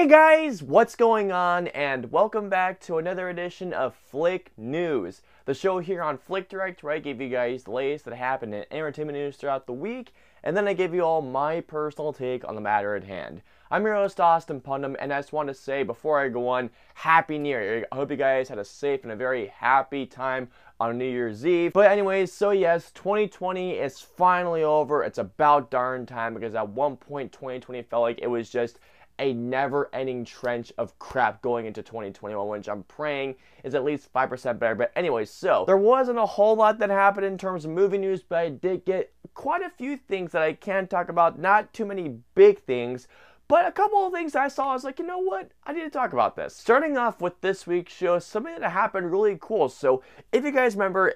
[0.00, 1.66] Hey guys, what's going on?
[1.68, 7.00] And welcome back to another edition of FlickNews, the show here on FlickDirect where I
[7.00, 10.66] give you guys the latest that happened in entertainment news throughout the week, and then
[10.66, 13.42] I give you all my personal take on the matter at hand.
[13.70, 16.70] I'm your host, Austin Pundam, and I just want to say before I go on,
[16.94, 17.86] Happy New Year.
[17.92, 20.48] I hope you guys had a safe and a very happy time
[20.80, 21.74] on New Year's Eve.
[21.74, 25.04] But anyways, so yes, 2020 is finally over.
[25.04, 28.78] It's about darn time because at one point 2020 felt like it was just
[29.20, 34.12] a never ending trench of crap going into 2021, which I'm praying is at least
[34.12, 34.74] 5% better.
[34.74, 38.22] But anyway, so there wasn't a whole lot that happened in terms of movie news,
[38.22, 41.38] but I did get quite a few things that I can talk about.
[41.38, 43.06] Not too many big things.
[43.46, 45.50] But a couple of things I saw, I was like, you know what?
[45.66, 46.54] I need to talk about this.
[46.54, 49.68] Starting off with this week's show, something that happened really cool.
[49.68, 51.12] So, if you guys remember,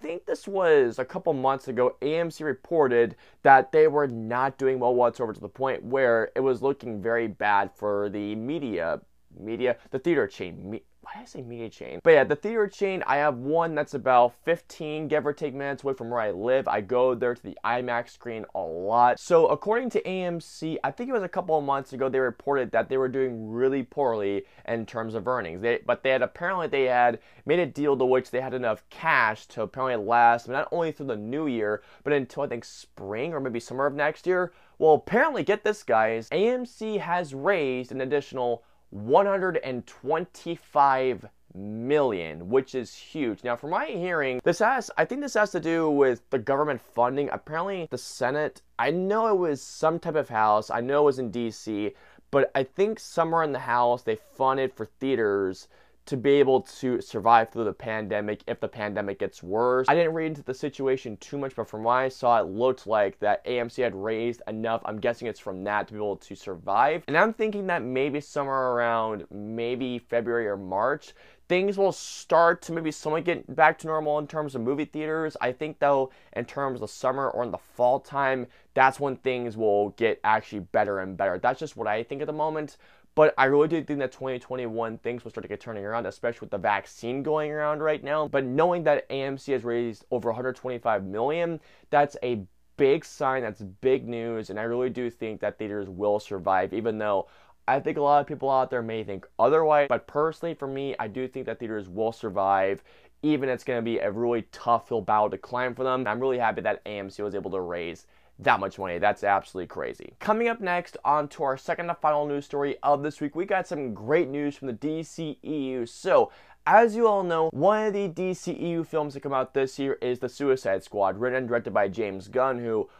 [0.00, 4.94] think this was a couple months ago, AMC reported that they were not doing well
[4.94, 9.00] whatsoever to the point where it was looking very bad for the media,
[9.38, 12.00] media, the theater chain, why did I say media chain?
[12.02, 15.84] But yeah, the theater chain, I have one that's about 15, give or take minutes
[15.84, 16.66] away from where I live.
[16.66, 19.20] I go there to the IMAX screen a lot.
[19.20, 22.72] So according to AMC, I think it was a couple of months ago, they reported
[22.72, 25.62] that they were doing really poorly in terms of earnings.
[25.62, 28.82] They, but they had apparently they had made a deal to which they had enough
[28.90, 33.32] cash to apparently last not only through the new year, but until I think spring
[33.32, 34.52] or maybe summer of next year.
[34.78, 43.42] Well, apparently, get this, guys, AMC has raised an additional 125 million, which is huge.
[43.42, 46.80] Now, from my hearing, this has, I think this has to do with the government
[46.80, 47.28] funding.
[47.30, 51.18] Apparently, the Senate, I know it was some type of house, I know it was
[51.18, 51.94] in DC,
[52.30, 55.68] but I think somewhere in the house they funded for theaters
[56.06, 59.88] to be able to survive through the pandemic if the pandemic gets worse.
[59.88, 62.86] I didn't read into the situation too much, but from what I saw, it looked
[62.86, 64.82] like that AMC had raised enough.
[64.84, 67.02] I'm guessing it's from that to be able to survive.
[67.08, 71.12] And I'm thinking that maybe somewhere around maybe February or March,
[71.48, 75.36] things will start to maybe somewhat get back to normal in terms of movie theaters.
[75.40, 79.16] I think though, in terms of the summer or in the fall time, that's when
[79.16, 81.38] things will get actually better and better.
[81.38, 82.76] That's just what I think at the moment.
[83.16, 86.44] But I really do think that 2021 things will start to get turning around, especially
[86.44, 88.28] with the vaccine going around right now.
[88.28, 91.58] But knowing that AMC has raised over 125 million,
[91.90, 92.42] that's a
[92.76, 96.98] big sign, that's big news, and I really do think that theaters will survive, even
[96.98, 97.26] though
[97.66, 99.86] I think a lot of people out there may think otherwise.
[99.88, 102.84] But personally, for me, I do think that theaters will survive
[103.22, 106.06] even it's going to be a really tough hill battle to climb for them.
[106.06, 108.06] I'm really happy that AMC was able to raise
[108.38, 108.98] that much money.
[108.98, 110.14] That's absolutely crazy.
[110.20, 113.44] Coming up next, on to our second and final news story of this week, we
[113.44, 115.88] got some great news from the DCEU.
[115.88, 116.30] So,
[116.66, 120.18] as you all know, one of the DCEU films that come out this year is
[120.18, 122.90] The Suicide Squad, written and directed by James Gunn, who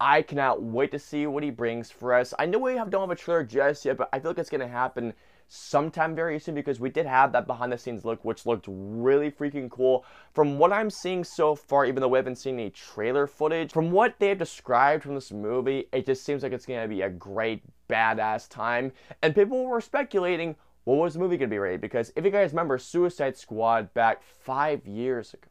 [0.00, 2.34] I cannot wait to see what he brings for us.
[2.38, 4.50] I know we have, don't have a trailer just yet, but I feel like it's
[4.50, 5.14] to happen
[5.54, 9.30] sometime very soon because we did have that behind the scenes look which looked really
[9.30, 10.02] freaking cool.
[10.32, 13.90] From what I'm seeing so far, even though we haven't seen any trailer footage, from
[13.90, 17.62] what they've described from this movie, it just seems like it's gonna be a great
[17.86, 18.92] badass time.
[19.22, 22.52] And people were speculating what was the movie gonna be rated because if you guys
[22.52, 25.48] remember Suicide Squad back five years ago.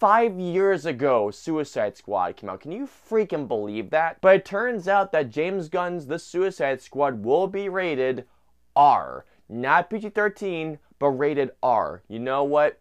[0.00, 2.60] Five years ago, Suicide Squad came out.
[2.60, 4.20] Can you freaking believe that?
[4.20, 8.26] But it turns out that James Gunn's The Suicide Squad will be rated
[8.76, 9.24] R.
[9.48, 12.02] Not PG 13, but rated R.
[12.08, 12.80] You know what?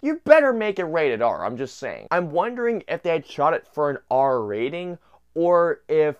[0.00, 2.08] You better make it rated R, I'm just saying.
[2.10, 4.98] I'm wondering if they had shot it for an R rating
[5.34, 6.16] or if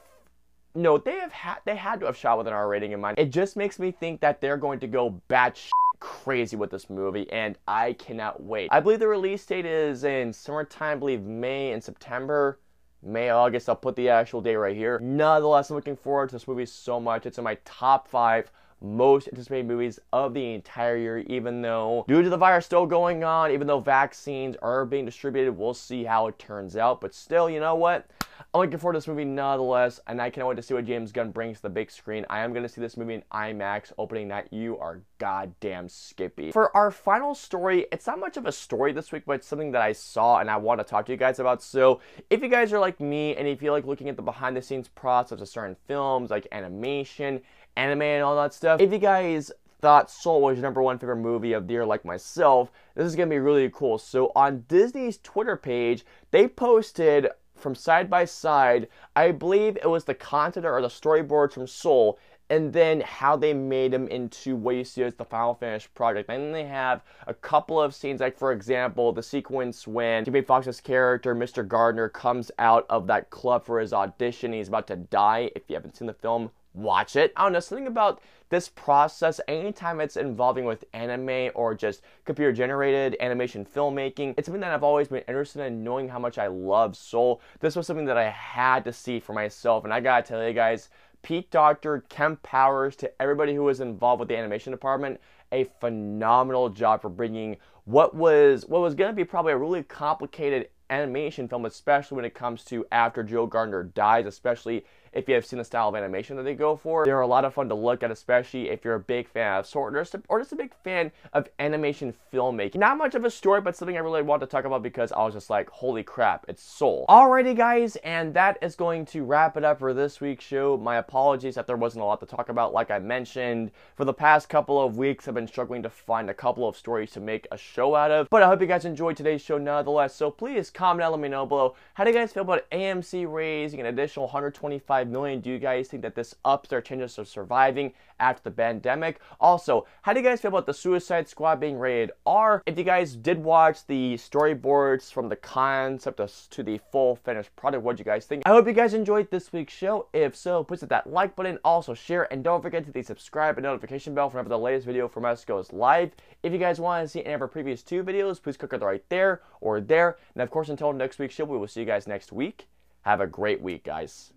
[0.75, 3.19] no, they have had they had to have shot with an R rating in mind.
[3.19, 5.71] It just makes me think that they're going to go batshit
[6.01, 8.69] crazy with this movie, and I cannot wait.
[8.73, 12.59] I believe the release date is in summertime, I believe May and September.
[13.05, 15.01] May, August, I'll put the actual date right here.
[15.01, 17.27] Nonetheless, I'm looking forward to this movie so much.
[17.27, 18.51] It's in my top five
[18.83, 23.25] most anticipated movies of the entire year, even though, due to the virus still going
[23.25, 27.01] on, even though vaccines are being distributed, we'll see how it turns out.
[27.01, 28.07] But still, you know what?
[28.55, 31.13] I'm looking forward to this movie nonetheless, and I cannot wait to see what James
[31.13, 32.27] Gunn brings to the big screen.
[32.29, 34.49] I am going to see this movie in IMAX opening night.
[34.51, 36.53] You are goddamn skippy.
[36.53, 39.73] For our final story, it's not much of a story this week, but it's something
[39.73, 41.63] that I saw and I want to talk to you guys about.
[41.63, 44.57] So, if you guys are like me and if you like looking at the behind
[44.57, 47.41] the scenes process of certain films, like animation,
[47.77, 48.72] anime and all that stuff.
[48.81, 52.05] If you guys thought Soul was your number one favorite movie of the year like
[52.05, 53.99] myself, this is going to be really cool.
[53.99, 60.05] So on Disney's Twitter page, they posted from side by side, I believe it was
[60.05, 62.19] the content or the storyboards from Soul,
[62.51, 66.29] and then how they made them into what you see as the final finished project.
[66.29, 70.43] And then they have a couple of scenes, like for example, the sequence when Jamie
[70.43, 71.67] Foxx's character, Mr.
[71.67, 74.53] Gardner, comes out of that club for his audition.
[74.53, 75.51] He's about to die.
[75.57, 77.33] If you haven't seen the film, watch it.
[77.37, 82.53] I don't know, something about this process, anytime it's involving with anime or just computer
[82.53, 86.49] generated animation filmmaking, it's something that I've always been interested in knowing how much I
[86.49, 87.41] love Soul.
[87.61, 90.53] This was something that I had to see for myself, and I gotta tell you
[90.53, 90.91] guys,
[91.23, 95.21] Pete Docter, Kemp Powers, to everybody who was involved with the animation department,
[95.53, 99.83] a phenomenal job for bringing what was what was going to be probably a really
[99.83, 105.35] complicated animation film, especially when it comes to after Joe Gardner dies, especially if you
[105.35, 107.05] have seen the style of animation that they go for.
[107.05, 109.67] They're a lot of fun to look at, especially if you're a big fan of
[109.67, 112.77] sword or just a, or just a big fan of animation filmmaking.
[112.77, 115.23] Not much of a story, but something I really want to talk about because I
[115.23, 117.05] was just like, holy crap, it's Soul.
[117.09, 120.79] Alrighty, guys, and that is going to wrap it up for this week's show.
[120.79, 122.73] My apologies that there wasn't a lot to talk about.
[122.73, 126.35] Like I mentioned, for the past couple of weeks, I've been struggling to find a
[126.35, 128.29] couple of stories to make a show out of.
[128.31, 130.15] But I hope you guys enjoyed today's show nonetheless.
[130.15, 131.77] So please comment and let me know below.
[131.95, 135.39] How do you guys feel about AMC raising an additional 125 million?
[135.39, 139.21] Do you guys think that this ups their chances of surviving after the pandemic?
[139.41, 142.65] Also, how do you guys feel about the Suicide Squad being rated R?
[142.67, 146.21] If you guys did watch the storyboards from the concept
[146.51, 148.43] to the full finished product, what do you guys think?
[148.45, 150.09] I hope you guys enjoyed this week's show.
[150.13, 153.57] If so, please hit that like button, also share, and don't forget to the subscribe
[153.57, 156.11] and notification bell for whenever the latest video from us goes live.
[156.43, 158.87] If you guys want to see any of our previous two videos, please click either
[158.87, 160.17] right there or there.
[160.35, 162.67] And of course, until next week's show, we will see you guys next week.
[163.03, 164.33] Have a great week, guys.